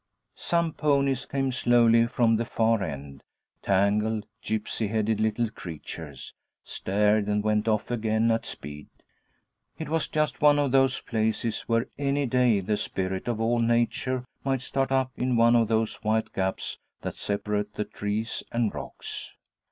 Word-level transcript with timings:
Some 0.33 0.73
ponies 0.73 1.27
came 1.27 1.51
slowly 1.51 2.07
from 2.07 2.35
the 2.37 2.43
far 2.43 2.81
end, 2.81 3.21
tangled, 3.61 4.25
gypsy 4.43 4.89
headed 4.89 5.19
little 5.19 5.51
creatures, 5.51 6.33
stared, 6.63 7.27
and 7.27 7.43
went 7.43 7.67
off 7.67 7.91
again 7.91 8.31
at 8.31 8.43
speed. 8.47 8.87
It 9.77 9.89
was 9.89 10.07
just 10.07 10.41
one 10.41 10.57
of 10.57 10.71
those 10.71 11.01
places 11.01 11.61
where 11.67 11.85
any 11.99 12.25
day 12.25 12.61
the 12.61 12.77
Spirit 12.77 13.27
of 13.27 13.39
all 13.39 13.59
Nature 13.59 14.25
might 14.43 14.63
start 14.63 14.91
up 14.91 15.11
in 15.17 15.35
one 15.35 15.55
of 15.55 15.67
those 15.67 15.97
white 15.97 16.33
gaps 16.33 16.79
that 17.01 17.13
separate 17.13 17.75
the 17.75 17.85
trees 17.85 18.41
and 18.51 18.73
rocks. 18.73 19.35